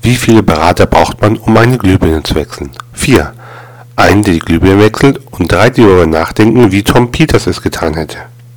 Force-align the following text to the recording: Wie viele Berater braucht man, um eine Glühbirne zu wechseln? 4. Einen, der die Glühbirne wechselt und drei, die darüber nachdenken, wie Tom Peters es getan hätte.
Wie 0.00 0.16
viele 0.16 0.42
Berater 0.42 0.86
braucht 0.86 1.20
man, 1.20 1.36
um 1.36 1.56
eine 1.56 1.76
Glühbirne 1.76 2.22
zu 2.22 2.34
wechseln? 2.34 2.70
4. 2.94 3.32
Einen, 3.96 4.22
der 4.22 4.34
die 4.34 4.40
Glühbirne 4.40 4.82
wechselt 4.82 5.20
und 5.30 5.52
drei, 5.52 5.68
die 5.68 5.82
darüber 5.82 6.06
nachdenken, 6.06 6.72
wie 6.72 6.82
Tom 6.82 7.12
Peters 7.12 7.46
es 7.46 7.60
getan 7.60 7.94
hätte. 7.94 8.18